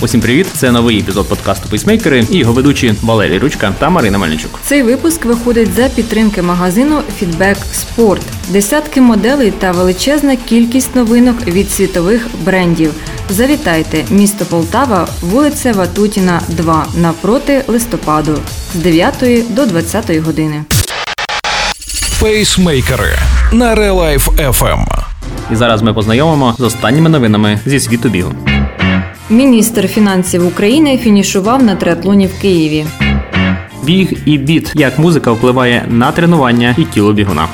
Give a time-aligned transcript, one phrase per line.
[0.00, 0.46] Усім привіт!
[0.54, 4.60] Це новий епізод подкасту Пейсмейкери і його ведучі Валерій Ручка та Марина Мельничук.
[4.64, 8.20] Цей випуск виходить за підтримки магазину Feedback Sport.
[8.48, 12.92] Десятки моделей та величезна кількість новинок від світових брендів.
[13.28, 18.38] Завітайте, місто Полтава, вулиця Ватутіна, 2, навпроти листопаду
[18.74, 19.14] з 9
[19.50, 20.64] до 20 години.
[22.20, 23.18] Пейсмейкери
[23.52, 24.86] на Life FM.
[25.52, 28.32] І зараз ми познайомимо з останніми новинами зі світу бігу.
[29.30, 32.86] Міністр фінансів України фінішував на триатлоні в Києві.
[33.84, 37.48] Біг і біт, як музика впливає на тренування і тіло бігуна.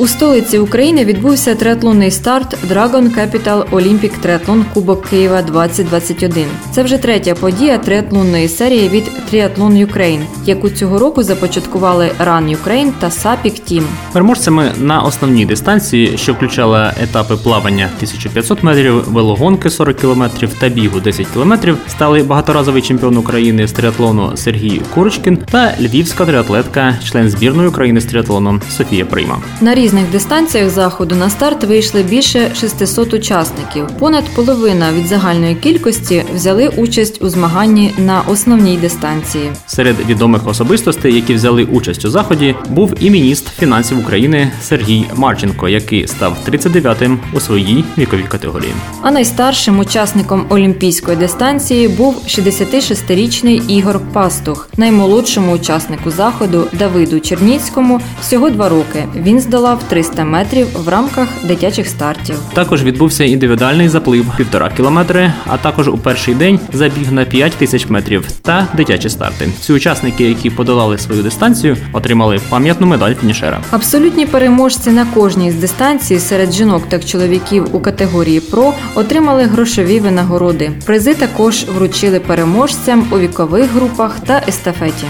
[0.00, 6.46] У столиці України відбувся триатлонний старт Dragon Capital Olympic Triathlon Кубок Києва 2021.
[6.72, 12.92] Це вже третя подія триатлонної серії від Triathlon Ukraine, яку цього року започаткували Run Ukraine
[13.00, 13.82] та Sapik Team.
[14.12, 21.00] Переможцями на основній дистанції, що включала етапи плавання 1500 метрів, велогонки 40 кілометрів та бігу
[21.00, 27.68] 10 кілометрів, стали багаторазовий чемпіон України з триатлону Сергій Курочкін та львівська триатлетка, член збірної
[27.68, 29.38] України з триатлону Софія Прима.
[29.60, 33.86] На різних дистанціях заходу на старт вийшли більше 600 учасників.
[33.98, 39.50] Понад половина від загальної кількості взяли участь у змаганні на основній дистанції.
[39.66, 45.68] Серед відомих особистостей, які взяли участь у заході, був і міністр фінансів України Сергій Марченко,
[45.68, 48.72] який став 39-м у своїй віковій категорії.
[49.02, 58.50] А найстаршим учасником олімпійської дистанції був 66-річний Ігор Пастух, наймолодшому учаснику заходу Давиду Черніцькому всього
[58.50, 59.04] два роки.
[59.16, 62.36] Він здолав 300 метрів в рамках дитячих стартів.
[62.52, 67.86] Також відбувся індивідуальний заплив півтора кілометри, а також у перший день забіг на 5 тисяч
[67.88, 69.48] метрів та дитячі старти.
[69.60, 73.60] Ці учасники, які подолали свою дистанцію, отримали пам'ятну медаль фінішера.
[73.70, 80.00] Абсолютні переможці на кожній з дистанцій серед жінок та чоловіків у категорії ПРО отримали грошові
[80.00, 80.70] винагороди.
[80.86, 85.06] Призи також вручили переможцям у вікових групах та естафеті.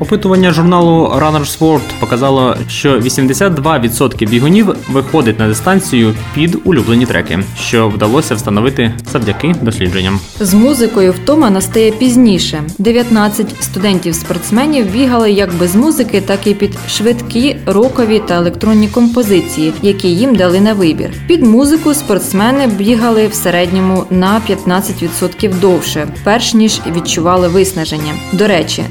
[0.00, 7.88] Опитування журналу Runner's World показало, що 82% бігунів виходить на дистанцію під улюблені треки, що
[7.88, 10.20] вдалося встановити завдяки дослідженням.
[10.40, 12.62] З музикою втома настає пізніше.
[12.78, 20.08] 19 студентів-спортсменів бігали як без музики, так і під швидкі рокові та електронні композиції, які
[20.08, 21.10] їм дали на вибір.
[21.26, 28.12] Під музику спортсмени бігали в середньому на 15% довше, перш ніж відчували виснаження.
[28.32, 28.84] До речі,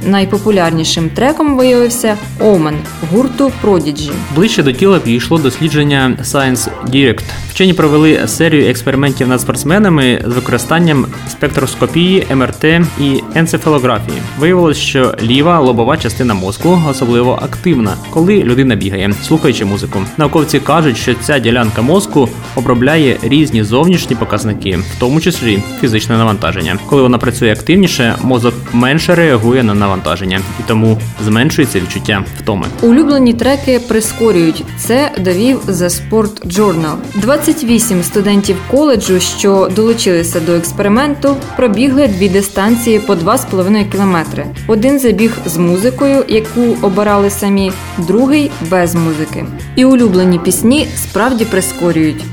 [0.97, 2.75] найпопулярнішим треком виявився Омен
[3.11, 4.11] гурту Prodigy.
[4.35, 7.23] Ближче до тіла підійшло дослідження Science Direct.
[7.49, 12.63] Вчені провели серію експериментів над спортсменами з використанням спектроскопії, МРТ
[12.99, 14.17] і енцефалографії.
[14.39, 19.99] Виявилось, що ліва лобова частина мозку особливо активна, коли людина бігає, слухаючи музику.
[20.17, 26.77] Науковці кажуть, що ця ділянка мозку обробляє різні зовнішні показники, в тому числі фізичне навантаження.
[26.85, 30.86] Коли вона працює активніше, мозок менше реагує на навантаження і тому
[31.25, 32.65] зменшується відчуття втоми.
[32.81, 34.63] Улюблені треки прискорюють.
[34.77, 36.95] Це довів The Sport Journal.
[37.15, 44.45] 28 студентів коледжу, що долучилися до експерименту, пробігли дві дистанції по 2,5 кілометри.
[44.67, 49.45] Один забіг з музикою, яку обирали самі, другий без музики.
[49.75, 52.23] І улюблені пісні справді прискорюють.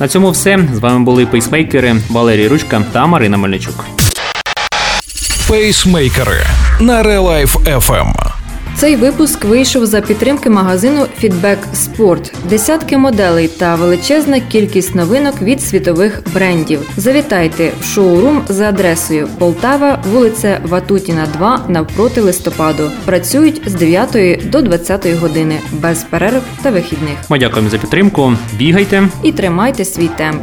[0.00, 3.84] На цьому все з вами були пейсмейкери Валерій Ручка та Марина Мельничук.
[5.48, 6.40] Пейсмейкери
[6.80, 8.12] на Life FM.
[8.76, 12.32] Цей випуск вийшов за підтримки магазину Feedback Sport.
[12.48, 16.80] Десятки моделей та величезна кількість новинок від світових брендів.
[16.96, 22.90] Завітайте в шоурум за адресою Полтава, вулиця Ватутіна, 2 навпроти листопаду.
[23.04, 27.16] Працюють з 9 до 20 години без перерв та вихідних.
[27.28, 28.32] Ми дякуємо за підтримку.
[28.56, 29.08] Бігайте.
[29.22, 30.42] І тримайте свій темп.